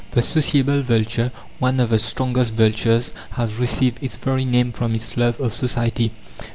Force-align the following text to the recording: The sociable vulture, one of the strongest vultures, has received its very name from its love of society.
The 0.13 0.23
sociable 0.23 0.81
vulture, 0.81 1.31
one 1.59 1.79
of 1.79 1.91
the 1.91 1.99
strongest 1.99 2.55
vultures, 2.55 3.11
has 3.33 3.57
received 3.57 4.01
its 4.01 4.17
very 4.17 4.45
name 4.45 4.71
from 4.71 4.95
its 4.95 5.15
love 5.15 5.39
of 5.39 5.53
society. 5.53 6.09